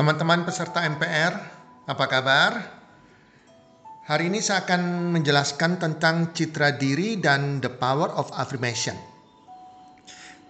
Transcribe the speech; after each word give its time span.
Teman-teman 0.00 0.48
peserta 0.48 0.80
MPR, 0.80 1.36
apa 1.84 2.04
kabar? 2.08 2.56
Hari 4.08 4.32
ini 4.32 4.40
saya 4.40 4.64
akan 4.64 5.12
menjelaskan 5.12 5.76
tentang 5.76 6.32
citra 6.32 6.72
diri 6.72 7.20
dan 7.20 7.60
the 7.60 7.68
power 7.68 8.08
of 8.16 8.32
affirmation. 8.32 8.96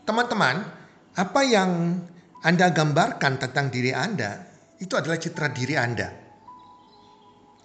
Teman-teman, 0.07 0.63
apa 1.19 1.41
yang 1.43 1.99
Anda 2.47 2.71
gambarkan 2.71 3.43
tentang 3.43 3.75
diri 3.75 3.91
Anda 3.91 4.39
itu 4.79 4.95
adalah 4.95 5.19
citra 5.19 5.51
diri 5.51 5.75
Anda. 5.75 6.15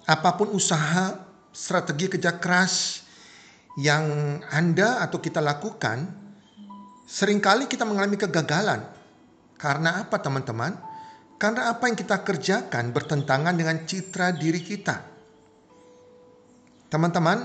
Apa 0.09 0.41
pun 0.41 0.57
usaha, 0.57 1.13
strategi 1.53 2.17
kerja 2.17 2.41
keras 2.41 3.05
yang 3.77 4.41
Anda 4.49 5.05
atau 5.05 5.21
kita 5.21 5.37
lakukan, 5.37 6.01
sering 7.05 7.37
kali 7.37 7.69
kita 7.69 7.85
mengalami 7.85 8.17
kegagalan. 8.17 8.81
Karena 9.61 10.01
apa 10.01 10.17
teman-teman? 10.17 10.94
Karena 11.35 11.67
apa 11.67 11.91
yang 11.91 11.99
kita 11.99 12.23
kerjakan 12.23 12.95
bertentangan 12.95 13.55
dengan 13.59 13.83
citra 13.83 14.31
diri 14.31 14.63
kita. 14.63 15.03
Teman-teman, 16.87 17.43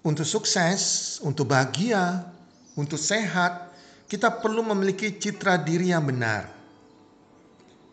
untuk 0.00 0.24
sukses, 0.24 1.20
untuk 1.20 1.52
bahagia, 1.52 2.24
untuk 2.72 2.96
sehat, 2.96 3.68
kita 4.08 4.40
perlu 4.40 4.64
memiliki 4.64 5.12
citra 5.12 5.60
diri 5.60 5.92
yang 5.92 6.08
benar. 6.08 6.48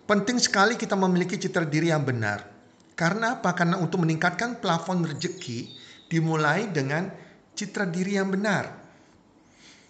Penting 0.08 0.40
sekali 0.40 0.80
kita 0.80 0.96
memiliki 0.96 1.36
citra 1.36 1.68
diri 1.68 1.91
yang 1.91 2.08
benar. 2.08 2.48
Karena 2.96 3.38
apa? 3.38 3.52
Karena 3.54 3.76
untuk 3.77 4.02
meningkatkan 4.08 4.58
plafon 4.63 5.04
rezeki 5.04 5.70
dimulai 6.10 6.72
dengan 6.72 7.12
citra 7.54 7.86
diri 7.88 8.16
yang 8.16 8.32
benar. 8.32 8.79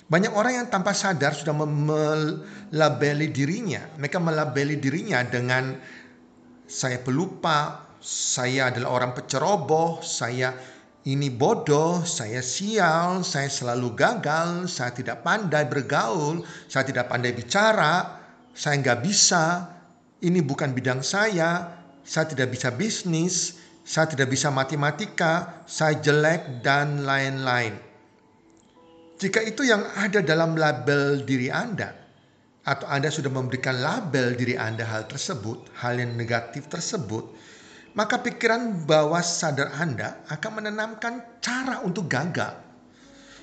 Banyak 0.10 0.34
orang 0.34 0.54
yang 0.58 0.68
tanpa 0.74 0.98
sadar 0.98 1.38
sudah 1.38 1.54
melabeli 1.54 3.30
dirinya. 3.30 3.86
Mereka 4.02 4.18
melabeli 4.18 4.82
dirinya 4.82 5.22
dengan 5.22 5.78
saya 6.66 6.98
pelupa, 6.98 7.86
saya 8.02 8.74
adalah 8.74 8.90
orang 8.90 9.12
peceroboh, 9.14 10.02
saya 10.02 10.58
ini 11.06 11.30
bodoh, 11.30 12.02
saya 12.10 12.42
sial, 12.42 13.22
saya 13.22 13.54
selalu 13.54 13.94
gagal, 13.94 14.66
saya 14.66 14.98
tidak 14.98 15.22
pandai 15.22 15.70
bergaul, 15.70 16.42
saya 16.66 16.90
tidak 16.90 17.06
pandai 17.06 17.38
bicara, 17.38 18.18
saya 18.58 18.82
nggak 18.82 19.06
bisa, 19.06 19.70
ini 20.26 20.42
bukan 20.42 20.74
bidang 20.74 21.06
saya, 21.06 21.70
saya 22.02 22.26
tidak 22.26 22.50
bisa 22.50 22.74
bisnis, 22.74 23.62
saya 23.86 24.10
tidak 24.10 24.34
bisa 24.34 24.50
matematika, 24.50 25.64
saya 25.70 25.98
jelek, 26.02 26.66
dan 26.66 27.06
lain-lain. 27.06 27.89
Jika 29.20 29.44
itu 29.44 29.68
yang 29.68 29.84
ada 30.00 30.24
dalam 30.24 30.56
label 30.56 31.28
diri 31.28 31.52
Anda, 31.52 31.92
atau 32.64 32.88
Anda 32.88 33.12
sudah 33.12 33.28
memberikan 33.28 33.76
label 33.76 34.32
diri 34.40 34.56
Anda 34.56 34.88
hal 34.88 35.12
tersebut, 35.12 35.76
hal 35.76 36.00
yang 36.00 36.16
negatif 36.16 36.72
tersebut, 36.72 37.28
maka 38.00 38.24
pikiran 38.24 38.88
bawah 38.88 39.20
sadar 39.20 39.76
Anda 39.76 40.24
akan 40.32 40.52
menanamkan 40.64 41.44
cara 41.44 41.84
untuk 41.84 42.08
gagal 42.08 42.56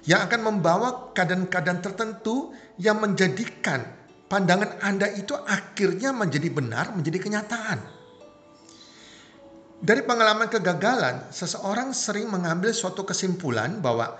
yang 0.09 0.25
akan 0.25 0.41
membawa 0.49 1.13
keadaan-keadaan 1.13 1.85
tertentu 1.85 2.57
yang 2.81 2.97
menjadikan 2.97 3.85
pandangan 4.33 4.81
Anda 4.81 5.13
itu 5.13 5.37
akhirnya 5.37 6.17
menjadi 6.17 6.49
benar, 6.49 6.97
menjadi 6.97 7.21
kenyataan. 7.21 7.79
Dari 9.77 10.01
pengalaman 10.09 10.49
kegagalan, 10.49 11.29
seseorang 11.29 11.93
sering 11.93 12.33
mengambil 12.33 12.73
suatu 12.73 13.05
kesimpulan 13.05 13.85
bahwa 13.85 14.17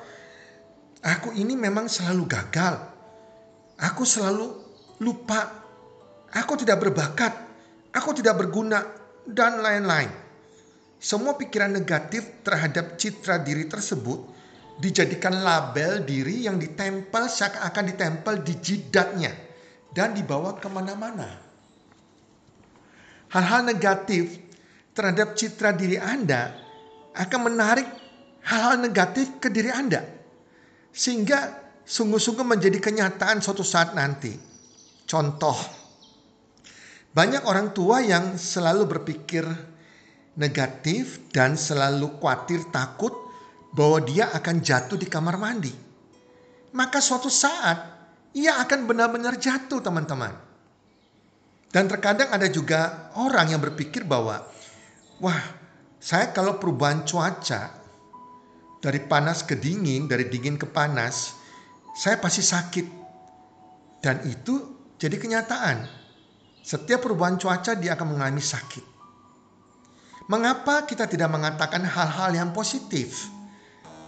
aku 1.07 1.31
ini 1.39 1.55
memang 1.55 1.87
selalu 1.87 2.27
gagal. 2.27 2.75
Aku 3.79 4.03
selalu 4.03 4.51
lupa. 4.99 5.63
Aku 6.35 6.59
tidak 6.59 6.83
berbakat. 6.83 7.33
Aku 7.95 8.11
tidak 8.11 8.43
berguna 8.43 8.83
dan 9.25 9.63
lain-lain. 9.63 10.11
Semua 10.99 11.39
pikiran 11.39 11.71
negatif 11.71 12.43
terhadap 12.43 12.99
citra 12.99 13.39
diri 13.39 13.69
tersebut 13.69 14.35
dijadikan 14.77 15.33
label 15.41 16.05
diri 16.05 16.45
yang 16.45 16.61
ditempel 16.61 17.29
seakan-akan 17.31 17.85
ditempel 17.93 18.35
di 18.45 18.55
jidatnya 18.61 19.33
dan 19.93 20.13
dibawa 20.13 20.57
ke 20.57 20.69
mana-mana. 20.69 21.29
Hal-hal 23.33 23.65
negatif 23.65 24.41
terhadap 24.97 25.37
citra 25.37 25.77
diri 25.77 26.01
Anda 26.01 26.57
akan 27.17 27.41
menarik 27.53 27.89
hal-hal 28.45 28.81
negatif 28.81 29.37
ke 29.41 29.53
diri 29.53 29.69
Anda. 29.73 30.16
Sehingga 30.97 31.53
sungguh-sungguh 31.85 32.57
menjadi 32.57 32.81
kenyataan 32.81 33.45
suatu 33.45 33.61
saat 33.61 33.93
nanti. 33.93 34.33
Contoh, 35.05 35.55
banyak 37.13 37.45
orang 37.45 37.77
tua 37.77 38.01
yang 38.01 38.41
selalu 38.41 38.89
berpikir 38.89 39.45
negatif 40.41 41.29
dan 41.33 41.55
selalu 41.55 42.17
khawatir 42.17 42.65
takut 42.73 43.13
bahwa 43.77 44.01
dia 44.09 44.33
akan 44.33 44.65
jatuh 44.65 44.97
di 44.97 45.05
kamar 45.05 45.37
mandi. 45.37 45.73
Maka 46.73 47.01
suatu 47.05 47.29
saat 47.29 47.77
ia 48.33 48.57
akan 48.61 48.89
benar-benar 48.89 49.37
jatuh 49.37 49.85
teman-teman. 49.85 50.33
Dan 51.73 51.93
terkadang 51.93 52.33
ada 52.33 52.49
juga 52.49 53.13
orang 53.21 53.53
yang 53.53 53.61
berpikir 53.61 54.09
bahwa 54.09 54.45
wah 55.21 55.41
saya 56.01 56.33
kalau 56.33 56.57
perubahan 56.57 57.05
cuaca 57.05 57.86
dari 58.81 59.01
panas 59.05 59.43
ke 59.43 59.57
dingin, 59.57 60.07
dari 60.07 60.29
dingin 60.29 60.61
ke 60.61 60.69
panas, 60.69 61.37
saya 61.97 62.21
pasti 62.21 62.45
sakit. 62.45 62.87
Dan 64.05 64.23
itu 64.29 64.55
jadi 65.01 65.17
kenyataan. 65.17 65.89
Setiap 66.61 67.07
perubahan 67.07 67.41
cuaca 67.41 67.79
dia 67.79 67.95
akan 67.95 68.17
mengalami 68.17 68.43
sakit. 68.43 68.85
Mengapa 70.27 70.83
kita 70.83 71.07
tidak 71.07 71.31
mengatakan 71.31 71.87
hal-hal 71.87 72.35
yang 72.35 72.51
positif? 72.51 73.31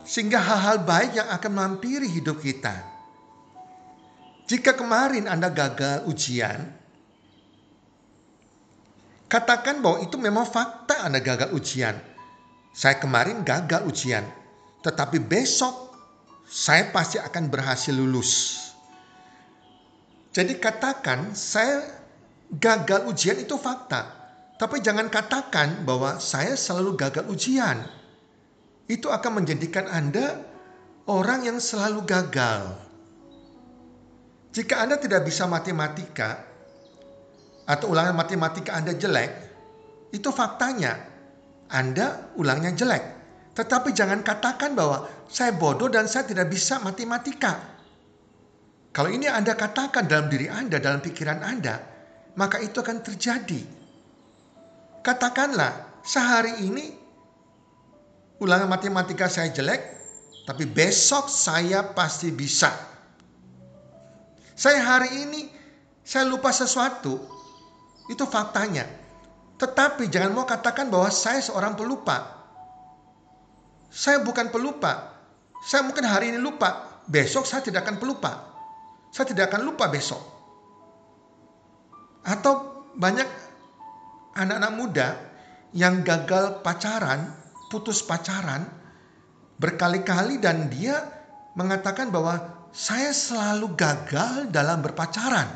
Sehingga 0.02 0.42
hal-hal 0.42 0.82
baik 0.82 1.14
yang 1.14 1.28
akan 1.30 1.52
mampiri 1.54 2.10
hidup 2.10 2.42
kita. 2.42 2.74
Jika 4.48 4.74
kemarin 4.74 5.28
Anda 5.28 5.52
gagal 5.52 6.08
ujian, 6.08 6.72
katakan 9.28 9.84
bahwa 9.84 10.00
itu 10.00 10.16
memang 10.16 10.48
fakta 10.48 11.04
Anda 11.04 11.20
gagal 11.20 11.52
ujian. 11.52 11.94
Saya 12.72 12.96
kemarin 12.96 13.44
gagal 13.44 13.84
ujian, 13.84 14.24
tetapi 14.82 15.18
besok 15.22 15.88
saya 16.48 16.88
pasti 16.88 17.20
akan 17.20 17.52
berhasil 17.52 17.92
lulus. 17.92 18.56
Jadi 20.32 20.56
katakan 20.56 21.34
saya 21.36 21.84
gagal 22.52 23.04
ujian 23.10 23.36
itu 23.36 23.58
fakta. 23.60 24.16
Tapi 24.58 24.82
jangan 24.82 25.06
katakan 25.06 25.86
bahwa 25.86 26.18
saya 26.18 26.58
selalu 26.58 26.98
gagal 26.98 27.26
ujian. 27.30 27.86
Itu 28.90 29.12
akan 29.12 29.44
menjadikan 29.44 29.86
Anda 29.86 30.42
orang 31.06 31.46
yang 31.46 31.58
selalu 31.62 32.02
gagal. 32.02 32.74
Jika 34.50 34.82
Anda 34.82 34.98
tidak 34.98 35.28
bisa 35.28 35.46
matematika 35.46 36.42
atau 37.68 37.92
ulangan 37.92 38.16
matematika 38.16 38.74
Anda 38.74 38.96
jelek, 38.96 39.30
itu 40.10 40.32
faktanya. 40.32 40.96
Anda 41.68 42.32
ulangnya 42.34 42.72
jelek. 42.72 43.17
Tetapi 43.58 43.90
jangan 43.90 44.22
katakan 44.22 44.78
bahwa 44.78 45.10
saya 45.26 45.50
bodoh 45.50 45.90
dan 45.90 46.06
saya 46.06 46.30
tidak 46.30 46.46
bisa 46.46 46.78
matematika. 46.78 47.58
Kalau 48.94 49.10
ini 49.10 49.26
Anda 49.26 49.58
katakan 49.58 50.06
dalam 50.06 50.30
diri 50.30 50.46
Anda, 50.46 50.78
dalam 50.78 51.02
pikiran 51.02 51.42
Anda, 51.42 51.82
maka 52.38 52.62
itu 52.62 52.78
akan 52.78 53.02
terjadi. 53.02 53.58
Katakanlah, 55.02 56.02
sehari 56.06 56.70
ini 56.70 56.86
ulangan 58.38 58.70
matematika 58.70 59.26
saya 59.26 59.50
jelek, 59.50 59.82
tapi 60.46 60.62
besok 60.62 61.26
saya 61.26 61.82
pasti 61.82 62.30
bisa. 62.30 62.70
Saya 64.54 64.86
hari 64.86 65.26
ini 65.26 65.50
saya 66.06 66.30
lupa 66.30 66.54
sesuatu, 66.54 67.18
itu 68.06 68.22
faktanya. 68.22 68.86
Tetapi 69.58 70.06
jangan 70.06 70.30
mau 70.30 70.46
katakan 70.46 70.86
bahwa 70.86 71.10
saya 71.10 71.42
seorang 71.42 71.74
pelupa. 71.74 72.37
Saya 73.88 74.20
bukan 74.20 74.52
pelupa. 74.52 75.16
Saya 75.64 75.82
mungkin 75.82 76.06
hari 76.06 76.30
ini 76.30 76.38
lupa, 76.38 77.02
besok 77.08 77.48
saya 77.48 77.64
tidak 77.64 77.88
akan 77.88 77.96
pelupa. 77.98 78.32
Saya 79.10 79.26
tidak 79.32 79.50
akan 79.50 79.66
lupa 79.66 79.88
besok. 79.88 80.20
Atau 82.22 82.84
banyak 82.94 83.26
anak-anak 84.36 84.72
muda 84.76 85.08
yang 85.72 86.04
gagal 86.04 86.60
pacaran, 86.60 87.32
putus 87.72 88.04
pacaran 88.04 88.68
berkali-kali 89.58 90.38
dan 90.38 90.70
dia 90.70 91.02
mengatakan 91.58 92.14
bahwa 92.14 92.68
saya 92.70 93.10
selalu 93.10 93.74
gagal 93.74 94.52
dalam 94.54 94.84
berpacaran. 94.84 95.48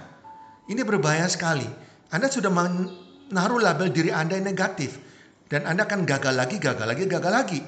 Ini 0.67 0.83
berbahaya 0.83 1.29
sekali. 1.31 1.69
Anda 2.11 2.27
sudah 2.27 2.51
menaruh 2.51 3.61
label 3.63 3.93
diri 3.95 4.11
Anda 4.11 4.41
yang 4.41 4.51
negatif 4.51 4.99
dan 5.47 5.69
Anda 5.69 5.87
akan 5.87 6.03
gagal 6.09 6.35
lagi, 6.35 6.57
gagal 6.59 6.87
lagi, 6.89 7.05
gagal 7.07 7.33
lagi. 7.33 7.61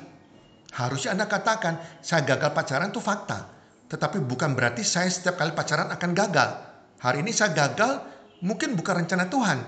Harusnya 0.74 1.14
Anda 1.14 1.30
katakan, 1.30 1.78
saya 2.02 2.26
gagal 2.26 2.50
pacaran 2.50 2.90
itu 2.90 2.98
fakta. 2.98 3.46
Tetapi 3.86 4.18
bukan 4.26 4.58
berarti 4.58 4.82
saya 4.82 5.06
setiap 5.06 5.38
kali 5.38 5.54
pacaran 5.54 5.86
akan 5.94 6.10
gagal. 6.10 6.50
Hari 6.98 7.22
ini 7.22 7.30
saya 7.30 7.54
gagal, 7.54 8.02
mungkin 8.42 8.74
bukan 8.74 9.06
rencana 9.06 9.30
Tuhan. 9.30 9.62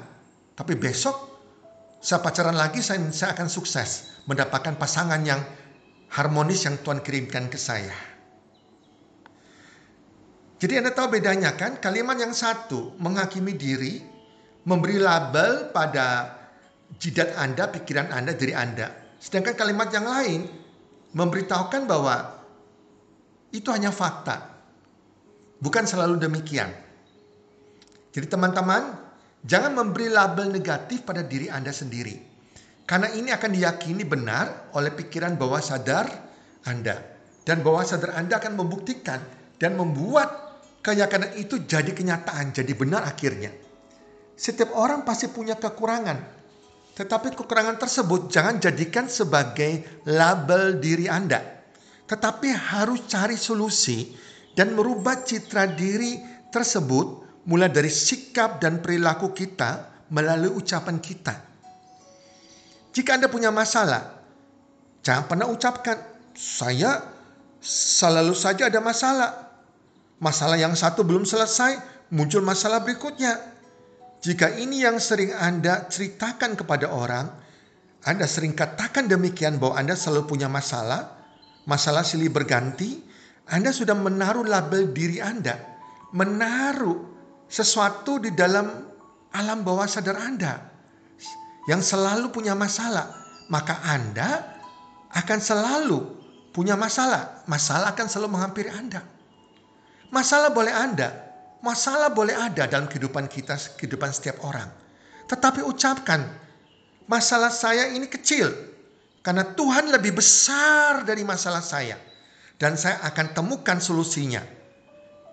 Tapi 0.59 0.75
besok 0.75 1.15
saya 2.03 2.19
pacaran 2.19 2.59
lagi, 2.59 2.83
saya, 2.83 2.99
saya 3.15 3.39
akan 3.39 3.47
sukses 3.47 4.19
mendapatkan 4.27 4.75
pasangan 4.75 5.23
yang 5.23 5.39
harmonis 6.11 6.67
yang 6.67 6.75
Tuhan 6.83 6.99
kirimkan 7.07 7.55
ke 7.55 7.59
saya. 7.61 7.95
Jadi 10.57 10.81
Anda 10.81 10.91
tahu 10.91 11.21
bedanya 11.21 11.55
kan? 11.55 11.79
Kalimat 11.79 12.17
yang 12.17 12.33
satu 12.33 12.97
menghakimi 12.97 13.55
diri, 13.55 14.01
memberi 14.65 14.97
label 14.99 15.71
pada 15.71 16.35
jidat 16.97 17.37
Anda, 17.37 17.69
pikiran 17.69 18.09
Anda, 18.09 18.33
diri 18.33 18.57
Anda. 18.57 18.89
Sedangkan 19.21 19.55
kalimat 19.55 19.93
yang 19.93 20.09
lain 20.09 20.66
memberitahukan 21.17 21.89
bahwa 21.89 22.37
itu 23.49 23.73
hanya 23.73 23.89
fakta. 23.89 24.53
Bukan 25.57 25.89
selalu 25.89 26.21
demikian. 26.21 26.69
Jadi 28.13 28.29
teman-teman, 28.29 28.93
jangan 29.41 29.73
memberi 29.73 30.13
label 30.13 30.53
negatif 30.53 31.09
pada 31.09 31.25
diri 31.25 31.49
Anda 31.49 31.73
sendiri. 31.73 32.21
Karena 32.85 33.09
ini 33.17 33.33
akan 33.33 33.51
diyakini 33.57 34.05
benar 34.05 34.69
oleh 34.77 34.93
pikiran 34.93 35.41
bawah 35.41 35.65
sadar 35.65 36.07
Anda. 36.69 37.01
Dan 37.49 37.65
bawah 37.65 37.83
sadar 37.89 38.13
Anda 38.13 38.37
akan 38.37 38.53
membuktikan 38.61 39.25
dan 39.57 39.81
membuat 39.81 40.61
keyakinan 40.85 41.35
itu 41.41 41.65
jadi 41.65 41.97
kenyataan, 41.97 42.53
jadi 42.53 42.73
benar 42.77 43.09
akhirnya. 43.09 43.51
Setiap 44.37 44.77
orang 44.77 45.09
pasti 45.09 45.33
punya 45.33 45.57
kekurangan, 45.57 46.36
tetapi 46.97 47.37
kekurangan 47.37 47.77
tersebut 47.77 48.33
jangan 48.33 48.57
jadikan 48.57 49.05
sebagai 49.05 50.03
label 50.09 50.81
diri 50.81 51.07
Anda, 51.13 51.45
tetapi 52.09 52.49
harus 52.49 53.05
cari 53.05 53.37
solusi 53.37 54.17
dan 54.57 54.73
merubah 54.73 55.21
citra 55.21 55.77
diri 55.77 56.17
tersebut 56.49 57.29
mulai 57.45 57.69
dari 57.69 57.93
sikap 57.93 58.57
dan 58.59 58.81
perilaku 58.81 59.37
kita 59.37 59.93
melalui 60.09 60.57
ucapan 60.57 60.97
kita. 60.97 61.37
Jika 62.97 63.21
Anda 63.21 63.29
punya 63.29 63.53
masalah, 63.53 64.25
jangan 65.05 65.29
pernah 65.29 65.47
ucapkan, 65.53 66.01
saya 66.33 67.05
selalu 67.61 68.33
saja 68.33 68.73
ada 68.73 68.81
masalah 68.81 69.47
Masalah 70.17 70.57
yang 70.57 70.73
satu 70.73 71.05
belum 71.05 71.29
selesai, 71.29 71.77
muncul 72.09 72.41
masalah 72.41 72.81
berikutnya. 72.81 73.37
Jika 74.25 74.57
ini 74.57 74.83
yang 74.83 74.97
sering 74.97 75.33
Anda 75.37 75.87
ceritakan 75.87 76.57
kepada 76.57 76.89
orang, 76.89 77.27
Anda 78.07 78.25
sering 78.25 78.55
katakan 78.55 79.11
demikian 79.11 79.59
bahwa 79.61 79.77
Anda 79.77 79.95
selalu 79.99 80.31
punya 80.31 80.49
masalah, 80.49 81.21
masalah 81.69 82.07
silih 82.07 82.33
berganti, 82.33 83.03
Anda 83.51 83.71
sudah 83.71 83.95
menaruh 83.95 84.47
label 84.47 84.91
diri 84.91 85.23
Anda, 85.23 85.59
menaruh 86.15 86.97
sesuatu 87.47 88.19
di 88.19 88.35
dalam 88.35 88.67
alam 89.35 89.59
bawah 89.63 89.87
sadar 89.87 90.19
Anda 90.19 90.59
yang 91.67 91.83
selalu 91.83 92.31
punya 92.31 92.55
masalah, 92.55 93.11
maka 93.51 93.83
Anda 93.83 94.55
akan 95.11 95.39
selalu 95.43 95.99
punya 96.55 96.79
masalah. 96.79 97.43
Masalah 97.51 97.93
akan 97.93 98.07
selalu 98.07 98.31
menghampiri 98.39 98.71
Anda. 98.71 99.03
Masalah 100.15 100.55
boleh 100.55 100.71
ada, 100.71 101.26
masalah 101.61 102.13
boleh 102.13 102.37
ada 102.37 102.69
dalam 102.69 102.89
kehidupan 102.89 103.29
kita, 103.31 103.57
kehidupan 103.77 104.13
setiap 104.13 104.43
orang. 104.45 104.69
Tetapi 105.27 105.65
ucapkan, 105.65 106.25
masalah 107.11 107.51
saya 107.51 107.91
ini 107.93 108.07
kecil 108.07 108.53
karena 109.23 109.43
Tuhan 109.43 109.91
lebih 109.91 110.17
besar 110.19 111.03
dari 111.03 111.27
masalah 111.27 111.63
saya 111.63 111.99
dan 112.57 112.79
saya 112.79 113.03
akan 113.07 113.35
temukan 113.35 113.79
solusinya. 113.83 114.43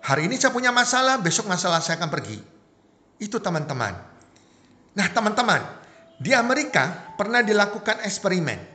Hari 0.04 0.28
ini 0.28 0.36
saya 0.36 0.52
punya 0.52 0.68
masalah, 0.68 1.16
besok 1.16 1.48
masalah 1.48 1.80
saya 1.80 1.96
akan 1.96 2.12
pergi. 2.12 2.36
Itu 3.16 3.40
teman-teman. 3.40 3.94
Nah, 4.94 5.06
teman-teman, 5.08 5.64
di 6.20 6.36
Amerika 6.36 7.16
pernah 7.16 7.40
dilakukan 7.40 8.04
eksperimen 8.04 8.74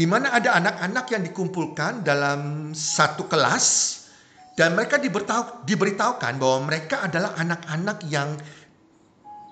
di 0.00 0.08
mana 0.08 0.32
ada 0.32 0.56
anak-anak 0.56 1.06
yang 1.12 1.22
dikumpulkan 1.28 2.00
dalam 2.00 2.72
satu 2.72 3.28
kelas 3.28 3.99
dan 4.58 4.74
mereka 4.74 4.98
diberitahu, 4.98 5.64
diberitahukan 5.64 6.32
bahwa 6.36 6.70
mereka 6.70 7.06
adalah 7.06 7.34
anak-anak 7.38 7.98
yang 8.10 8.34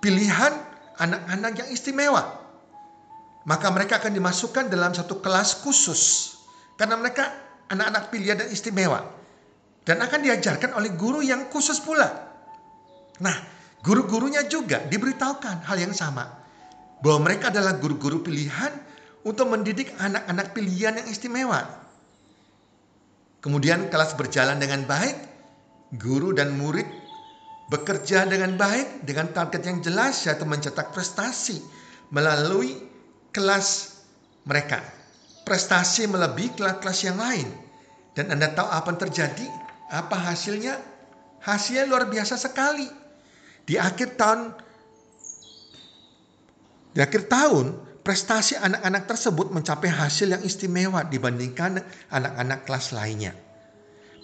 pilihan 0.02 0.68
anak-anak 0.98 1.52
yang 1.64 1.68
istimewa. 1.70 2.22
Maka 3.48 3.72
mereka 3.72 4.02
akan 4.02 4.12
dimasukkan 4.12 4.68
dalam 4.68 4.92
satu 4.92 5.22
kelas 5.24 5.64
khusus. 5.64 6.34
Karena 6.76 7.00
mereka 7.00 7.32
anak-anak 7.72 8.12
pilihan 8.12 8.36
dan 8.36 8.50
istimewa. 8.52 9.00
Dan 9.86 10.04
akan 10.04 10.20
diajarkan 10.20 10.76
oleh 10.76 10.92
guru 10.92 11.24
yang 11.24 11.48
khusus 11.48 11.80
pula. 11.80 12.28
Nah, 13.24 13.36
guru-gurunya 13.80 14.44
juga 14.44 14.84
diberitahukan 14.84 15.64
hal 15.64 15.78
yang 15.80 15.96
sama. 15.96 16.28
Bahwa 17.00 17.30
mereka 17.30 17.48
adalah 17.48 17.78
guru-guru 17.80 18.20
pilihan 18.20 18.74
untuk 19.24 19.48
mendidik 19.48 19.96
anak-anak 19.96 20.52
pilihan 20.52 21.00
yang 21.00 21.08
istimewa. 21.08 21.87
Kemudian 23.38 23.86
kelas 23.86 24.18
berjalan 24.18 24.58
dengan 24.58 24.82
baik, 24.82 25.14
guru 25.94 26.34
dan 26.34 26.58
murid 26.58 26.86
bekerja 27.68 28.24
dengan 28.24 28.56
baik 28.56 29.04
dengan 29.04 29.30
target 29.30 29.62
yang 29.62 29.78
jelas 29.84 30.24
yaitu 30.24 30.48
mencetak 30.48 30.90
prestasi 30.90 31.60
melalui 32.10 32.74
kelas 33.30 34.00
mereka. 34.48 34.80
Prestasi 35.44 36.08
melebihi 36.08 36.56
kelas-kelas 36.56 37.00
yang 37.08 37.16
lain. 37.16 37.48
Dan 38.12 38.34
Anda 38.34 38.52
tahu 38.52 38.68
apa 38.68 38.88
yang 38.92 39.00
terjadi? 39.08 39.46
Apa 39.94 40.16
hasilnya? 40.28 40.76
Hasilnya 41.40 41.88
luar 41.88 42.10
biasa 42.10 42.36
sekali. 42.36 42.84
Di 43.64 43.78
akhir 43.78 44.18
tahun 44.18 44.52
di 46.92 47.00
akhir 47.04 47.30
tahun 47.30 47.87
prestasi 48.08 48.56
anak-anak 48.56 49.04
tersebut 49.04 49.52
mencapai 49.52 49.92
hasil 49.92 50.32
yang 50.32 50.40
istimewa 50.40 51.04
dibandingkan 51.04 51.84
anak-anak 52.08 52.64
kelas 52.64 52.96
lainnya. 52.96 53.36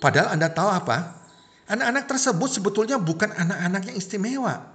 Padahal 0.00 0.32
Anda 0.32 0.48
tahu 0.48 0.72
apa? 0.72 1.20
Anak-anak 1.68 2.08
tersebut 2.08 2.48
sebetulnya 2.48 2.96
bukan 2.96 3.28
anak-anak 3.36 3.92
yang 3.92 3.96
istimewa. 4.00 4.72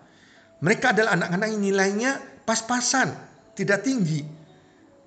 Mereka 0.61 0.93
adalah 0.93 1.17
anak-anak 1.17 1.47
yang 1.49 1.61
nilainya 1.65 2.11
pas-pasan, 2.45 3.09
tidak 3.57 3.81
tinggi. 3.81 4.21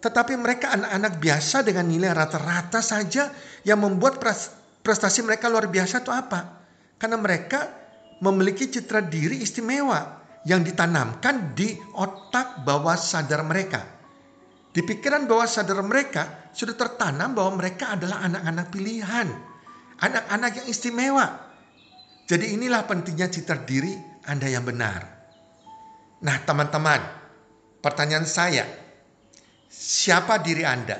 Tetapi 0.02 0.34
mereka 0.34 0.74
anak-anak 0.74 1.22
biasa 1.22 1.62
dengan 1.62 1.86
nilai 1.86 2.10
rata-rata 2.10 2.82
saja 2.82 3.30
yang 3.62 3.86
membuat 3.86 4.18
prestasi 4.82 5.22
mereka 5.22 5.46
luar 5.46 5.70
biasa 5.70 6.02
itu 6.02 6.10
apa? 6.10 6.58
Karena 6.98 7.22
mereka 7.22 7.70
memiliki 8.18 8.66
citra 8.66 8.98
diri 8.98 9.38
istimewa 9.46 10.18
yang 10.42 10.66
ditanamkan 10.66 11.54
di 11.54 11.78
otak 11.94 12.66
bawah 12.66 12.98
sadar 12.98 13.46
mereka. 13.46 14.01
Di 14.72 14.80
pikiran 14.80 15.28
bawah 15.28 15.44
sadar 15.44 15.84
mereka 15.84 16.48
sudah 16.56 16.72
tertanam 16.72 17.36
bahwa 17.36 17.60
mereka 17.60 17.92
adalah 17.92 18.24
anak-anak 18.24 18.66
pilihan, 18.72 19.28
anak-anak 20.00 20.50
yang 20.64 20.66
istimewa. 20.72 21.26
Jadi 22.24 22.56
inilah 22.56 22.88
pentingnya 22.88 23.28
citra 23.28 23.60
diri 23.68 23.92
Anda 24.24 24.48
yang 24.48 24.64
benar. 24.64 25.04
Nah, 26.24 26.36
teman-teman, 26.40 27.04
pertanyaan 27.84 28.24
saya, 28.24 28.64
siapa 29.68 30.40
diri 30.40 30.64
Anda? 30.64 30.96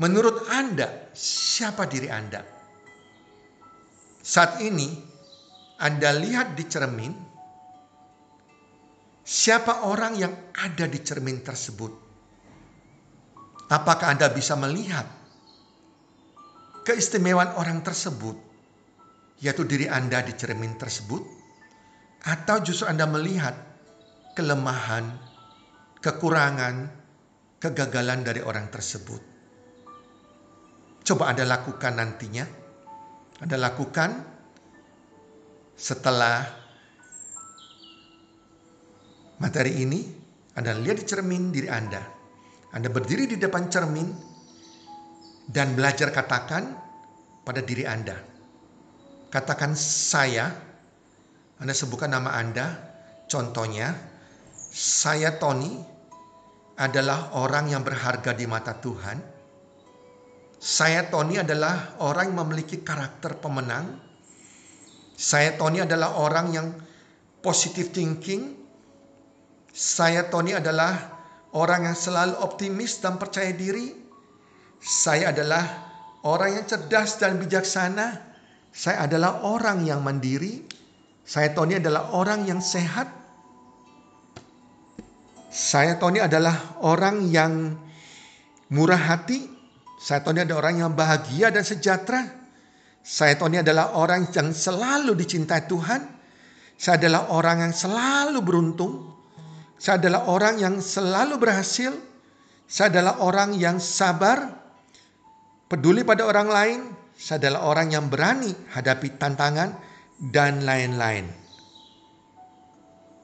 Menurut 0.00 0.48
Anda, 0.48 1.12
siapa 1.12 1.84
diri 1.84 2.08
Anda? 2.08 2.40
Saat 4.22 4.64
ini, 4.64 4.88
Anda 5.76 6.14
lihat 6.16 6.56
di 6.56 6.64
cermin, 6.64 7.31
Siapa 9.22 9.86
orang 9.86 10.18
yang 10.18 10.34
ada 10.50 10.90
di 10.90 10.98
cermin 10.98 11.46
tersebut? 11.46 11.92
Apakah 13.70 14.12
Anda 14.12 14.28
bisa 14.34 14.58
melihat 14.58 15.06
keistimewaan 16.82 17.54
orang 17.54 17.80
tersebut, 17.86 18.34
yaitu 19.38 19.62
diri 19.62 19.86
Anda 19.86 20.26
di 20.26 20.34
cermin 20.34 20.74
tersebut, 20.74 21.22
atau 22.26 22.56
justru 22.66 22.90
Anda 22.90 23.06
melihat 23.06 23.54
kelemahan, 24.34 25.06
kekurangan, 26.02 26.90
kegagalan 27.62 28.26
dari 28.26 28.42
orang 28.42 28.68
tersebut? 28.74 29.22
Coba 31.06 31.30
Anda 31.30 31.46
lakukan 31.46 31.94
nantinya. 31.94 32.44
Anda 33.42 33.56
lakukan 33.58 34.10
setelah 35.74 36.61
materi 39.42 39.82
ini, 39.82 40.06
Anda 40.54 40.78
lihat 40.78 41.02
di 41.02 41.06
cermin 41.10 41.50
diri 41.50 41.66
Anda. 41.66 41.98
Anda 42.70 42.86
berdiri 42.86 43.26
di 43.26 43.34
depan 43.34 43.66
cermin 43.66 44.06
dan 45.50 45.74
belajar 45.74 46.14
katakan 46.14 46.78
pada 47.42 47.58
diri 47.58 47.82
Anda. 47.82 48.14
Katakan 49.34 49.74
saya, 49.74 50.46
Anda 51.58 51.74
sebutkan 51.74 52.14
nama 52.14 52.38
Anda, 52.38 52.78
contohnya, 53.26 53.90
saya 54.72 55.36
Tony 55.42 55.74
adalah 56.78 57.34
orang 57.36 57.68
yang 57.68 57.82
berharga 57.82 58.32
di 58.32 58.46
mata 58.46 58.78
Tuhan. 58.78 59.18
Saya 60.62 61.10
Tony 61.10 61.42
adalah 61.42 61.98
orang 61.98 62.30
yang 62.30 62.38
memiliki 62.46 62.80
karakter 62.86 63.36
pemenang. 63.42 63.98
Saya 65.18 65.58
Tony 65.58 65.82
adalah 65.82 66.16
orang 66.16 66.46
yang 66.54 66.66
positive 67.42 67.90
thinking, 67.90 68.61
Saya 69.72 70.28
Tony 70.28 70.52
adalah 70.52 71.16
orang 71.56 71.88
yang 71.88 71.96
selalu 71.96 72.36
optimis 72.44 73.00
dan 73.00 73.16
percaya 73.16 73.56
diri. 73.56 73.96
Saya 74.84 75.32
adalah 75.32 75.64
orang 76.28 76.60
yang 76.60 76.64
cerdas 76.68 77.16
dan 77.16 77.40
bijaksana. 77.40 78.20
Saya 78.68 79.08
adalah 79.08 79.40
orang 79.48 79.88
yang 79.88 80.04
mandiri. 80.04 80.60
Saya 81.24 81.56
Tony 81.56 81.80
adalah 81.80 82.12
orang 82.12 82.44
yang 82.44 82.60
sehat. 82.60 83.08
Saya 85.48 85.96
Tony 85.96 86.20
adalah 86.20 86.80
orang 86.84 87.28
yang 87.32 87.76
murah 88.72 89.00
hati. 89.00 89.48
Saya 90.00 90.20
Tony 90.20 90.44
adalah 90.44 90.68
orang 90.68 90.76
yang 90.84 90.92
bahagia 90.92 91.48
dan 91.48 91.64
sejahtera. 91.64 92.24
Saya 93.04 93.40
Tony 93.40 93.60
adalah 93.60 93.96
orang 93.96 94.28
yang 94.32 94.52
selalu 94.52 95.16
dicintai 95.16 95.64
Tuhan. 95.64 96.00
Saya 96.76 96.96
adalah 97.00 97.32
orang 97.32 97.68
yang 97.68 97.74
selalu 97.76 98.40
beruntung. 98.42 99.11
Saya 99.82 99.98
adalah 99.98 100.30
orang 100.30 100.62
yang 100.62 100.78
selalu 100.78 101.42
berhasil. 101.42 101.90
Saya 102.70 102.86
adalah 102.94 103.18
orang 103.18 103.58
yang 103.58 103.82
sabar, 103.82 104.54
peduli 105.66 106.06
pada 106.06 106.22
orang 106.22 106.46
lain. 106.46 106.80
Saya 107.18 107.42
adalah 107.42 107.66
orang 107.66 107.90
yang 107.90 108.06
berani 108.06 108.54
hadapi 108.78 109.18
tantangan 109.18 109.74
dan 110.22 110.62
lain-lain. 110.62 111.26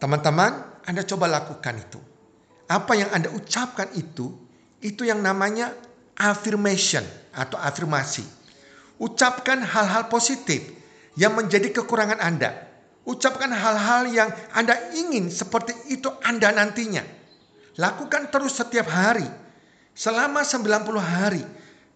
Teman-teman, 0.02 0.82
Anda 0.82 1.06
coba 1.06 1.30
lakukan 1.30 1.78
itu. 1.78 2.02
Apa 2.66 2.98
yang 2.98 3.14
Anda 3.14 3.30
ucapkan 3.30 3.94
itu, 3.94 4.34
itu 4.82 5.06
yang 5.06 5.22
namanya 5.22 5.70
affirmation 6.18 7.06
atau 7.38 7.54
afirmasi. 7.54 8.26
Ucapkan 8.98 9.62
hal-hal 9.62 10.10
positif 10.10 10.74
yang 11.14 11.38
menjadi 11.38 11.70
kekurangan 11.70 12.18
Anda 12.18 12.67
Ucapkan 13.08 13.48
hal-hal 13.48 14.12
yang 14.12 14.28
Anda 14.52 14.92
ingin 14.92 15.32
seperti 15.32 15.72
itu 15.88 16.12
Anda 16.20 16.52
nantinya. 16.52 17.00
Lakukan 17.80 18.28
terus 18.28 18.60
setiap 18.60 18.84
hari. 18.84 19.24
Selama 19.96 20.44
90 20.44 21.00
hari. 21.00 21.40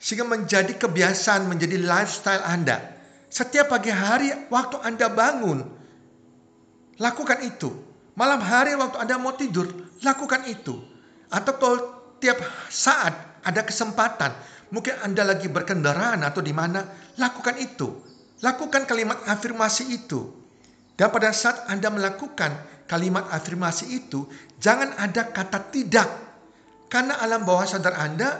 Sehingga 0.00 0.24
menjadi 0.24 0.72
kebiasaan, 0.72 1.52
menjadi 1.52 1.76
lifestyle 1.84 2.40
Anda. 2.48 2.80
Setiap 3.28 3.68
pagi 3.68 3.92
hari 3.92 4.32
waktu 4.48 4.80
Anda 4.80 5.12
bangun. 5.12 5.68
Lakukan 6.96 7.44
itu. 7.44 7.68
Malam 8.16 8.40
hari 8.40 8.72
waktu 8.80 8.96
Anda 8.96 9.20
mau 9.20 9.36
tidur. 9.36 9.68
Lakukan 10.00 10.48
itu. 10.48 10.80
Atau 11.28 11.60
kalau 11.60 11.78
tiap 12.24 12.40
saat 12.72 13.12
ada 13.44 13.60
kesempatan. 13.60 14.32
Mungkin 14.72 15.04
Anda 15.04 15.28
lagi 15.28 15.52
berkendaraan 15.52 16.24
atau 16.24 16.40
di 16.40 16.56
mana. 16.56 16.88
Lakukan 17.20 17.60
itu. 17.60 18.00
Lakukan 18.40 18.88
kalimat 18.88 19.20
afirmasi 19.28 19.92
itu 19.92 20.41
dan 20.96 21.08
pada 21.08 21.32
saat 21.32 21.68
Anda 21.72 21.88
melakukan 21.88 22.52
kalimat 22.84 23.24
afirmasi 23.32 23.96
itu, 23.96 24.28
jangan 24.60 24.92
ada 25.00 25.32
kata 25.32 25.72
tidak. 25.72 26.08
Karena 26.92 27.16
alam 27.24 27.48
bawah 27.48 27.64
sadar 27.64 27.96
Anda, 27.96 28.36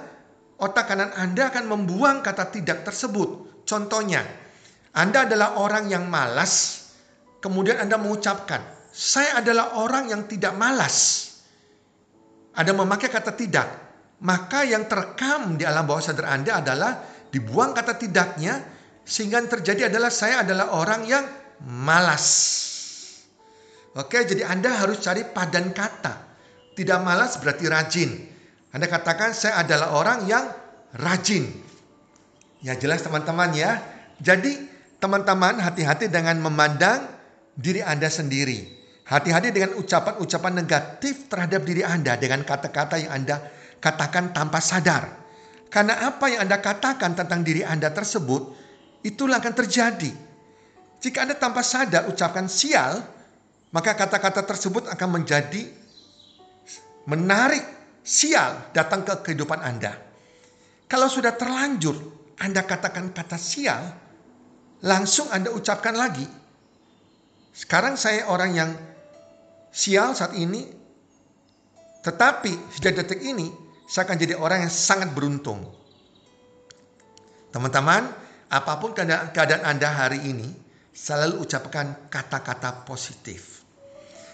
otak 0.61 0.93
kanan 0.93 1.17
Anda 1.17 1.49
akan 1.49 1.65
membuang 1.73 2.21
kata 2.21 2.53
tidak 2.53 2.85
tersebut. 2.85 3.65
Contohnya, 3.65 4.21
Anda 4.93 5.25
adalah 5.25 5.57
orang 5.57 5.89
yang 5.89 6.05
malas, 6.13 6.85
kemudian 7.41 7.81
Anda 7.81 7.97
mengucapkan, 7.97 8.61
saya 8.93 9.41
adalah 9.41 9.81
orang 9.81 10.13
yang 10.13 10.29
tidak 10.29 10.53
malas. 10.53 11.29
Ada 12.53 12.77
memakai 12.77 13.09
kata 13.09 13.33
tidak, 13.33 13.65
maka 14.21 14.69
yang 14.69 14.85
terekam 14.85 15.57
di 15.57 15.65
alam 15.65 15.89
bawah 15.89 16.05
sadar 16.05 16.29
Anda 16.29 16.61
adalah 16.61 17.01
dibuang 17.33 17.73
kata 17.73 17.97
tidaknya, 17.97 18.61
sehingga 19.09 19.41
yang 19.41 19.49
terjadi 19.49 19.89
adalah 19.89 20.13
saya 20.13 20.45
adalah 20.45 20.77
orang 20.77 21.09
yang 21.09 21.25
malas. 21.67 22.27
Oke, 23.93 24.25
jadi 24.25 24.49
Anda 24.49 24.73
harus 24.73 25.05
cari 25.05 25.23
padan 25.27 25.71
kata. 25.77 26.33
Tidak 26.73 26.99
malas 27.05 27.37
berarti 27.37 27.65
rajin. 27.69 28.11
Anda 28.73 28.89
katakan 28.89 29.37
saya 29.37 29.61
adalah 29.61 29.93
orang 29.93 30.25
yang 30.25 30.49
rajin. 30.97 31.45
Ya 32.65 32.73
jelas 32.79 33.05
teman-teman 33.05 33.53
ya. 33.53 33.85
Jadi 34.17 34.57
teman-teman 34.97 35.61
hati-hati 35.61 36.09
dengan 36.09 36.41
memandang 36.41 37.05
diri 37.53 37.85
Anda 37.85 38.09
sendiri. 38.09 38.81
Hati-hati 39.05 39.53
dengan 39.53 39.77
ucapan-ucapan 39.77 40.53
negatif 40.57 41.29
terhadap 41.29 41.69
diri 41.69 41.85
Anda 41.85 42.17
dengan 42.17 42.49
kata-kata 42.49 42.97
yang 42.97 43.13
Anda 43.13 43.37
katakan 43.77 44.33
tanpa 44.33 44.63
sadar. 44.65 45.21
Karena 45.69 46.09
apa 46.09 46.33
yang 46.33 46.49
Anda 46.49 46.65
katakan 46.65 47.13
tentang 47.13 47.45
diri 47.45 47.61
Anda 47.61 47.93
tersebut, 47.93 48.57
itulah 49.05 49.43
akan 49.43 49.53
terjadi. 49.53 50.32
Jika 51.03 51.27
Anda 51.27 51.35
tanpa 51.35 51.67
sadar 51.67 52.07
ucapkan 52.07 52.47
sial, 52.47 53.03
maka 53.75 53.99
kata-kata 53.99 54.47
tersebut 54.47 54.87
akan 54.87 55.09
menjadi 55.19 55.67
menarik 57.11 57.67
sial 58.07 58.71
datang 58.71 59.03
ke 59.03 59.11
kehidupan 59.27 59.59
Anda. 59.59 59.99
Kalau 60.87 61.11
sudah 61.11 61.35
terlanjur 61.35 61.99
Anda 62.39 62.63
katakan 62.63 63.11
kata 63.11 63.35
sial, 63.35 63.83
langsung 64.87 65.27
Anda 65.35 65.51
ucapkan 65.51 65.99
lagi. 65.99 66.27
Sekarang 67.51 67.99
saya 67.99 68.31
orang 68.31 68.51
yang 68.55 68.71
sial 69.75 70.15
saat 70.15 70.39
ini, 70.39 70.71
tetapi 72.07 72.79
sejak 72.79 73.03
detik 73.03 73.27
ini 73.27 73.51
saya 73.91 74.07
akan 74.07 74.19
jadi 74.23 74.39
orang 74.39 74.65
yang 74.65 74.73
sangat 74.73 75.11
beruntung. 75.11 75.67
Teman-teman, 77.51 78.09
apa 78.49 78.73
pun 78.81 78.97
keadaan, 78.97 79.67
Anda 79.67 79.89
hari 79.93 80.25
ini, 80.31 80.62
selalu 80.93 81.41
ucapkan 81.43 82.09
kata-kata 82.13 82.85
positif. 82.85 83.65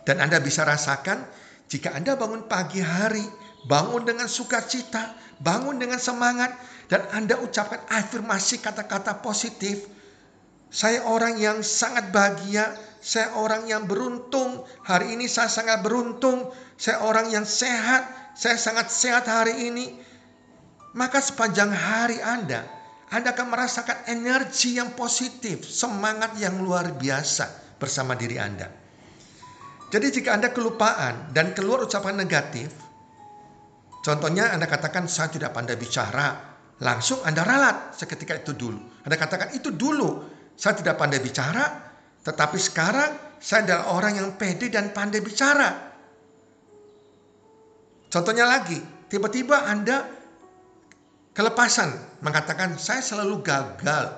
Dan 0.02 0.18
Anda 0.18 0.42
bisa 0.42 0.66
rasakan 0.66 1.22
jika 1.70 1.94
Anda 1.94 2.18
bangun 2.18 2.50
pagi 2.50 2.82
hari, 2.82 3.22
bangun 3.70 4.04
dengan 4.04 4.26
sukacita, 4.26 5.14
bangun 5.38 5.78
dengan 5.78 6.02
semangat, 6.02 6.54
dan 6.90 7.06
Anda 7.14 7.38
ucapkan 7.38 7.86
afirmasi 7.86 8.58
kata-kata 8.58 9.22
positif. 9.22 9.86
Saya 10.68 11.04
orang 11.08 11.40
yang 11.40 11.64
sangat 11.64 12.12
bahagia, 12.12 12.76
saya 13.00 13.32
orang 13.40 13.68
yang 13.68 13.88
beruntung, 13.88 14.68
hari 14.84 15.16
ini 15.16 15.24
saya 15.24 15.48
sangat 15.48 15.80
beruntung, 15.80 16.52
saya 16.76 17.00
orang 17.04 17.32
yang 17.32 17.48
sehat, 17.48 18.04
saya 18.36 18.60
sangat 18.60 18.92
sehat 18.92 19.24
hari 19.24 19.68
ini. 19.72 19.96
Maka 20.96 21.20
sepanjang 21.20 21.68
hari 21.68 22.20
Anda 22.20 22.77
anda 23.08 23.32
akan 23.32 23.48
merasakan 23.48 24.04
energi 24.12 24.76
yang 24.76 24.92
positif, 24.92 25.64
semangat 25.64 26.36
yang 26.36 26.60
luar 26.60 26.92
biasa 26.92 27.76
bersama 27.80 28.12
diri 28.12 28.36
Anda. 28.36 28.68
Jadi 29.88 30.20
jika 30.20 30.36
Anda 30.36 30.52
kelupaan 30.52 31.32
dan 31.32 31.56
keluar 31.56 31.88
ucapan 31.88 32.20
negatif, 32.20 32.68
contohnya 34.04 34.52
Anda 34.52 34.68
katakan 34.68 35.08
saya 35.08 35.32
tidak 35.32 35.56
pandai 35.56 35.80
bicara, 35.80 36.36
langsung 36.84 37.24
Anda 37.24 37.48
ralat 37.48 37.96
seketika 37.96 38.44
itu 38.44 38.52
dulu. 38.52 39.00
Anda 39.08 39.16
katakan 39.16 39.56
itu 39.56 39.72
dulu, 39.72 40.28
saya 40.52 40.76
tidak 40.76 41.00
pandai 41.00 41.24
bicara, 41.24 41.64
tetapi 42.20 42.60
sekarang 42.60 43.40
saya 43.40 43.64
adalah 43.64 43.84
orang 43.96 44.20
yang 44.20 44.28
pede 44.36 44.68
dan 44.68 44.92
pandai 44.92 45.24
bicara. 45.24 45.88
Contohnya 48.12 48.44
lagi, 48.44 48.76
tiba-tiba 49.08 49.64
Anda 49.64 50.17
kelepasan 51.38 51.94
mengatakan 52.18 52.74
saya 52.82 52.98
selalu 52.98 53.46
gagal. 53.46 54.10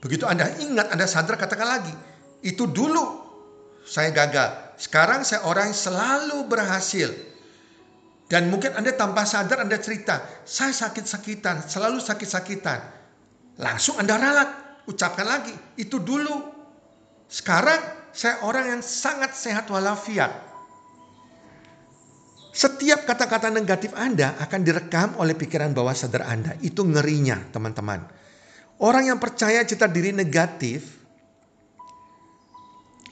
Begitu 0.00 0.24
Anda 0.24 0.48
ingat, 0.56 0.96
Anda 0.96 1.04
sadar 1.04 1.36
katakan 1.36 1.68
lagi, 1.68 1.92
itu 2.40 2.64
dulu 2.64 3.20
saya 3.84 4.08
gagal. 4.08 4.80
Sekarang 4.80 5.28
saya 5.28 5.44
orang 5.44 5.68
yang 5.68 5.76
selalu 5.76 6.48
berhasil. 6.48 7.12
Dan 8.32 8.48
mungkin 8.48 8.72
Anda 8.80 8.96
tanpa 8.96 9.28
sadar 9.28 9.60
Anda 9.60 9.76
cerita, 9.76 10.24
saya 10.48 10.72
sakit-sakitan, 10.72 11.68
selalu 11.68 12.00
sakit-sakitan. 12.00 12.80
Langsung 13.60 14.00
Anda 14.00 14.16
ralat, 14.16 14.50
ucapkan 14.88 15.28
lagi, 15.28 15.52
itu 15.76 16.00
dulu. 16.00 16.48
Sekarang 17.28 17.76
saya 18.16 18.40
orang 18.40 18.72
yang 18.72 18.80
sangat 18.80 19.36
sehat 19.36 19.68
walafiat. 19.68 20.49
Setiap 22.50 23.06
kata-kata 23.06 23.46
negatif 23.46 23.94
Anda 23.94 24.34
akan 24.42 24.60
direkam 24.66 25.14
oleh 25.22 25.38
pikiran 25.38 25.70
bawah 25.70 25.94
sadar 25.94 26.26
Anda. 26.26 26.58
Itu 26.58 26.82
ngerinya, 26.82 27.38
teman-teman. 27.54 28.02
Orang 28.82 29.06
yang 29.06 29.22
percaya 29.22 29.62
cita 29.62 29.86
diri 29.86 30.10
negatif, 30.10 30.82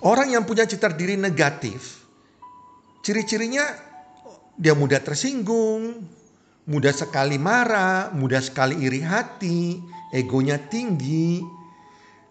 orang 0.02 0.35
yang 0.35 0.42
punya 0.42 0.66
cita 0.66 0.90
diri 0.90 1.14
negatif, 1.14 2.02
ciri-cirinya 3.04 3.62
dia 4.59 4.75
mudah 4.75 4.99
tersinggung, 5.04 6.02
mudah 6.66 6.90
sekali 6.90 7.38
marah, 7.38 8.11
mudah 8.11 8.42
sekali 8.42 8.80
iri 8.80 9.04
hati, 9.04 9.78
egonya 10.11 10.59
tinggi, 10.66 11.38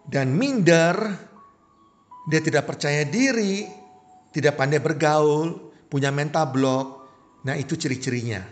dan 0.03 0.33
minder. 0.33 0.97
Dia 2.27 2.43
tidak 2.43 2.67
percaya 2.67 3.07
diri, 3.07 3.63
tidak 4.35 4.59
pandai 4.59 4.83
bergaul, 4.83 5.71
punya 5.87 6.11
mental 6.11 6.51
block, 6.51 6.96
Nah 7.47 7.55
itu 7.55 7.79
ciri-cirinya. 7.79 8.43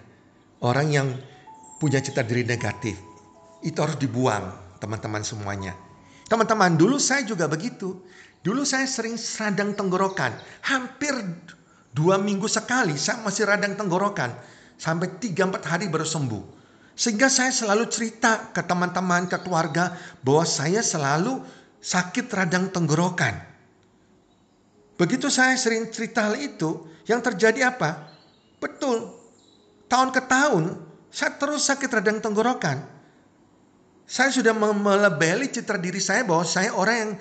Orang 0.63 0.87
yang 0.95 1.11
punya 1.77 1.99
cita 1.99 2.23
diri 2.23 2.47
negatif. 2.47 2.95
Itu 3.59 3.83
harus 3.83 3.99
dibuang 3.99 4.79
teman-teman 4.79 5.21
semuanya. 5.27 5.75
Teman-teman 6.31 6.79
dulu 6.79 6.95
saya 6.95 7.27
juga 7.27 7.51
begitu. 7.51 7.99
Dulu 8.39 8.63
saya 8.63 8.87
sering 8.87 9.19
sadang 9.19 9.75
tenggorokan. 9.75 10.31
Hampir 10.63 11.13
Dua 11.95 12.19
minggu 12.19 12.51
sekali 12.51 12.99
saya 12.99 13.23
masih 13.23 13.47
radang 13.47 13.79
tenggorokan. 13.79 14.35
Sampai 14.75 15.15
tiga 15.15 15.47
empat 15.47 15.63
hari 15.63 15.87
baru 15.87 16.03
sembuh. 16.03 16.43
Sehingga 16.91 17.31
saya 17.31 17.55
selalu 17.55 17.87
cerita 17.87 18.51
ke 18.51 18.59
teman-teman, 18.67 19.31
ke 19.31 19.39
keluarga 19.39 19.95
bahwa 20.19 20.43
saya 20.43 20.83
selalu 20.83 21.39
sakit 21.79 22.27
radang 22.35 22.67
tenggorokan. 22.67 23.39
Begitu 24.99 25.31
saya 25.31 25.55
sering 25.55 25.87
cerita 25.87 26.27
hal 26.27 26.35
itu, 26.35 26.83
yang 27.07 27.23
terjadi 27.23 27.71
apa? 27.71 28.14
Betul, 28.65 29.13
tahun 29.85 30.09
ke 30.09 30.25
tahun 30.25 30.63
saya 31.13 31.37
terus 31.37 31.69
sakit 31.69 31.85
radang 31.85 32.17
tenggorokan. 32.17 32.81
Saya 34.09 34.33
sudah 34.33 34.57
melebeli 34.57 35.53
citra 35.53 35.77
diri 35.77 36.01
saya 36.01 36.25
bahwa 36.25 36.41
saya 36.41 36.73
orang 36.73 36.97
yang 36.97 37.11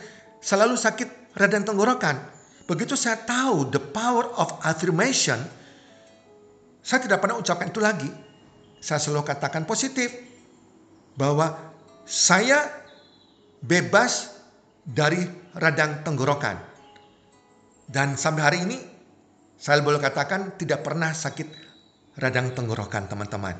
selalu 0.40 0.80
sakit 0.80 1.36
radang 1.36 1.68
tenggorokan. 1.68 2.16
Begitu 2.64 2.96
saya 2.96 3.20
tahu 3.20 3.68
the 3.68 3.80
power 3.80 4.24
of 4.40 4.56
affirmation, 4.64 5.36
saya 6.80 7.04
tidak 7.04 7.20
pernah 7.20 7.36
ucapkan 7.36 7.68
itu 7.68 7.80
lagi. 7.80 8.08
Saya 8.80 9.00
selalu 9.00 9.28
katakan 9.28 9.68
positif 9.68 10.12
bahwa 11.20 11.56
saya 12.08 12.72
bebas 13.60 14.32
dari 14.84 15.28
radang 15.60 16.00
tenggorokan. 16.04 16.56
Dan 17.84 18.16
sampai 18.16 18.42
hari 18.44 18.58
ini 18.64 18.93
saya 19.64 19.80
boleh 19.80 19.96
katakan 19.96 20.60
tidak 20.60 20.84
pernah 20.84 21.16
sakit 21.16 21.48
radang 22.20 22.52
tenggorokan 22.52 23.08
teman-teman. 23.08 23.56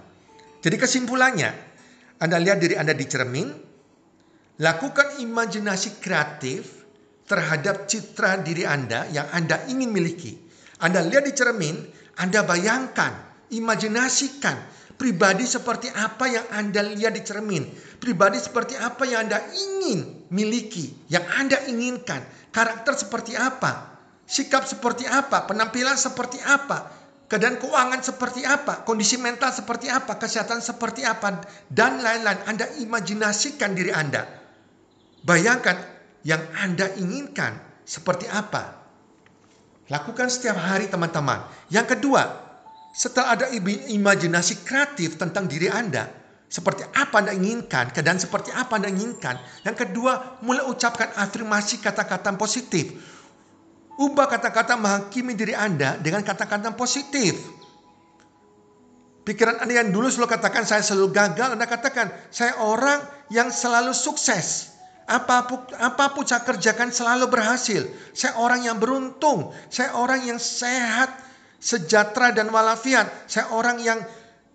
Jadi 0.61 0.77
kesimpulannya, 0.77 1.49
Anda 2.21 2.37
lihat 2.37 2.61
diri 2.61 2.77
Anda 2.77 2.93
di 2.93 3.09
cermin, 3.09 3.49
lakukan 4.61 5.25
imajinasi 5.25 6.05
kreatif 6.05 6.85
terhadap 7.25 7.89
citra 7.89 8.45
diri 8.45 8.69
Anda 8.69 9.09
yang 9.17 9.33
Anda 9.33 9.65
ingin 9.65 9.89
miliki. 9.89 10.37
Anda 10.85 11.01
lihat 11.01 11.25
di 11.25 11.33
cermin, 11.33 11.73
Anda 12.21 12.45
bayangkan, 12.45 13.49
imajinasikan 13.49 14.61
pribadi 15.01 15.49
seperti 15.49 15.89
apa 15.89 16.29
yang 16.29 16.45
Anda 16.53 16.85
lihat 16.85 17.17
di 17.17 17.25
cermin. 17.25 17.65
Pribadi 17.97 18.37
seperti 18.45 18.77
apa 18.77 19.09
yang 19.09 19.25
Anda 19.25 19.41
ingin 19.41 20.29
miliki, 20.29 21.09
yang 21.09 21.25
Anda 21.41 21.65
inginkan. 21.65 22.53
Karakter 22.53 22.93
seperti 22.93 23.41
apa, 23.41 23.94
sikap 24.25 24.65
seperti 24.65 25.05
apa, 25.05 25.45
penampilan 25.45 25.97
seperti 25.97 26.41
apa, 26.41 26.89
keadaan 27.29 27.61
keuangan 27.61 28.01
seperti 28.01 28.45
apa, 28.45 28.85
kondisi 28.85 29.21
mental 29.21 29.53
seperti 29.53 29.89
apa, 29.89 30.17
kesehatan 30.17 30.61
seperti 30.61 31.05
apa, 31.05 31.45
dan 31.73 32.01
lain-lain. 32.01 32.41
Anda 32.49 32.67
imajinasikan 32.81 33.77
diri 33.77 33.93
Anda. 33.93 34.25
Bayangkan 35.25 35.77
yang 36.25 36.41
Anda 36.57 36.93
inginkan 36.97 37.57
seperti 37.85 38.29
apa. 38.29 38.85
Lakukan 39.93 40.33
setiap 40.33 40.57
hari 40.57 40.89
teman-teman. 40.89 41.45
Yang 41.69 41.97
kedua, 41.97 42.23
setelah 42.97 43.37
ada 43.37 43.47
imajinasi 43.89 44.65
kreatif 44.65 45.21
tentang 45.21 45.45
diri 45.45 45.69
Anda, 45.69 46.09
seperti 46.49 46.89
apa 46.97 47.21
Anda 47.21 47.37
inginkan, 47.37 47.93
keadaan 47.93 48.17
seperti 48.17 48.55
apa 48.55 48.81
Anda 48.81 48.89
inginkan. 48.89 49.37
Yang 49.67 49.85
kedua, 49.85 50.41
mulai 50.41 50.65
ucapkan 50.65 51.13
afirmasi 51.13 51.85
kata-kata 51.85 52.33
positif 52.41 52.97
Ubah 53.95 54.27
kata-kata 54.27 54.75
menghakimi 54.75 55.39
diri 55.39 55.55
Anda 55.55 55.95
dengan 56.03 56.27
kata-kata 56.27 56.75
positif. 56.75 57.39
Pikiran 59.25 59.63
Anda 59.63 59.81
yang 59.81 59.89
dulu 59.95 60.11
selalu 60.11 60.37
katakan 60.37 60.69
saya 60.69 60.85
selalu 60.85 61.15
gagal, 61.15 61.57
Anda 61.57 61.65
katakan 61.65 62.13
saya 62.29 62.59
orang 62.61 63.01
yang 63.33 63.49
selalu 63.49 63.97
sukses. 63.97 64.75
Apa 65.05 65.45
pun, 65.45 65.61
apa 65.77 66.17
pun 66.17 66.25
saya 66.25 66.41
kerjakan 66.45 66.89
selalu 66.89 67.29
berhasil. 67.29 67.85
Saya 68.17 68.41
orang 68.41 68.65
yang 68.65 68.81
beruntung. 68.81 69.53
Saya 69.69 69.97
orang 70.01 70.25
yang 70.25 70.41
sehat, 70.41 71.13
sejahtera 71.61 72.33
dan 72.33 72.49
walafiat. 72.49 73.13
Saya 73.29 73.53
orang 73.53 73.85
yang 73.85 74.01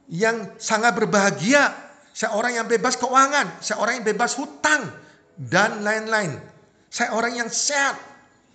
yang 0.10 0.58
sangat 0.58 0.98
berbahagia. 0.98 1.70
Saya 2.18 2.34
orang 2.34 2.58
yang 2.58 2.66
bebas 2.66 2.98
keuangan. 2.98 3.62
Saya 3.62 3.78
orang 3.78 4.02
yang 4.02 4.08
bebas 4.10 4.34
hutang 4.36 4.90
dan 5.38 5.86
lain-lain. 5.86 6.42
Saya 6.90 7.14
orang 7.14 7.38
yang 7.38 7.50
sehat, 7.54 7.94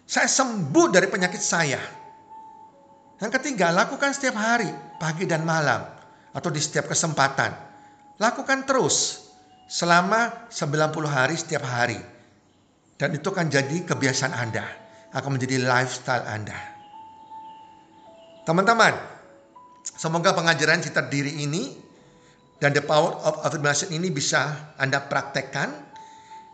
saya 0.05 0.29
sembuh 0.29 0.87
dari 0.93 1.09
penyakit 1.09 1.41
saya. 1.41 1.81
Yang 3.21 3.33
ketiga, 3.41 3.73
lakukan 3.73 4.13
setiap 4.13 4.37
hari, 4.37 4.69
pagi 5.01 5.25
dan 5.25 5.49
malam, 5.49 5.81
atau 6.37 6.51
di 6.53 6.61
setiap 6.61 6.93
kesempatan. 6.93 7.57
Lakukan 8.21 8.69
terus 8.69 9.25
selama 9.65 10.51
90 10.53 11.09
hari 11.09 11.35
setiap 11.41 11.65
hari. 11.65 11.99
Dan 12.95 13.17
itu 13.17 13.27
akan 13.33 13.49
jadi 13.51 13.83
kebiasaan 13.89 14.35
Anda, 14.37 14.67
akan 15.17 15.31
menjadi 15.41 15.65
lifestyle 15.65 16.23
Anda. 16.29 16.59
Teman-teman, 18.45 18.93
semoga 19.97 20.37
pengajaran 20.37 20.85
cita 20.85 21.01
diri 21.01 21.43
ini 21.43 21.75
dan 22.61 22.77
the 22.77 22.85
power 22.85 23.19
of 23.25 23.41
affirmation 23.41 23.89
ini 23.91 24.13
bisa 24.13 24.77
Anda 24.77 25.01
praktekkan 25.01 25.73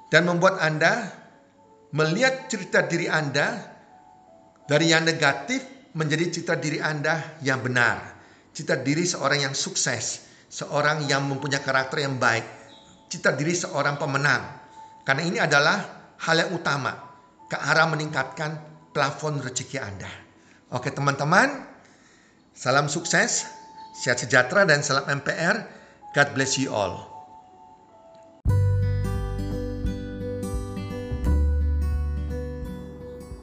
dan 0.09 0.23
membuat 0.25 0.63
Anda 0.63 1.20
melihat 1.91 2.47
cerita 2.47 2.87
diri 2.87 3.11
Anda 3.11 3.59
dari 4.67 4.91
yang 4.91 5.03
negatif 5.03 5.67
menjadi 5.95 6.31
citra 6.31 6.57
diri 6.59 6.79
Anda 6.79 7.39
yang 7.43 7.63
benar. 7.63 8.19
Citra 8.55 8.83
diri 8.83 9.07
seorang 9.07 9.51
yang 9.51 9.55
sukses, 9.55 10.27
seorang 10.51 11.07
yang 11.07 11.27
mempunyai 11.27 11.63
karakter 11.63 12.03
yang 12.03 12.19
baik, 12.19 12.47
citra 13.11 13.35
diri 13.35 13.55
seorang 13.55 13.99
pemenang. 13.99 14.43
Karena 15.03 15.23
ini 15.27 15.39
adalah 15.43 15.79
hal 16.23 16.37
yang 16.47 16.51
utama 16.55 16.95
ke 17.51 17.59
arah 17.59 17.87
meningkatkan 17.91 18.59
plafon 18.95 19.43
rezeki 19.43 19.79
Anda. 19.83 20.11
Oke 20.71 20.95
teman-teman, 20.95 21.67
salam 22.55 22.87
sukses, 22.87 23.47
sehat 23.99 24.23
sejahtera 24.23 24.63
dan 24.63 24.87
salam 24.87 25.07
MPR. 25.11 25.67
God 26.15 26.29
bless 26.35 26.59
you 26.59 26.71
all. 26.71 27.20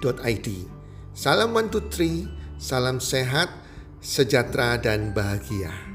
www.salam123.id. 0.00 0.48
Salam 1.16 1.56
One 1.56 1.72
Two 1.72 1.88
Three, 1.88 2.28
salam 2.60 3.00
sehat, 3.00 3.48
sejahtera 4.04 4.76
dan 4.76 5.16
bahagia. 5.16 5.85